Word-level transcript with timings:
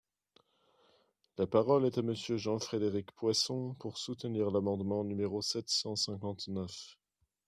La 1.37 1.45
parole 1.45 1.85
est 1.85 1.95
à 1.99 2.01
Monsieur 2.01 2.35
Jean-Frédéric 2.35 3.11
Poisson, 3.11 3.75
pour 3.77 3.99
soutenir 3.99 4.49
l’amendement 4.49 5.03
numéro 5.03 5.43
sept 5.43 5.69
cent 5.69 5.95
cinquante-neuf. 5.95 6.97